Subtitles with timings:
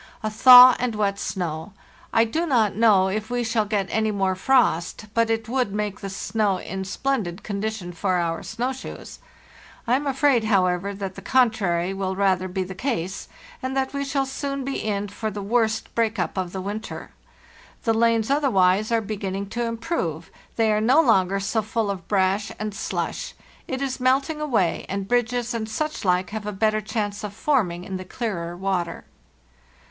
[0.23, 1.73] A thaw and wet snow.
[2.11, 5.99] I do not know if we shall get any more frost, but it would make
[5.99, 9.19] the snow in splendid condition for our snow shoes.
[9.85, 13.27] I am afraid, however, that the contrary will rather be the case,
[13.61, 17.11] and that we shall soon be in for the worst break up of the winter.
[17.83, 22.07] The lanes otherwise are be ginning to improve; they are no longer so full of
[22.07, 23.35] brash and slush;
[23.67, 27.83] it is melting away, and bridges and such like have a better chance of forming
[27.83, 29.05] in the clearer water.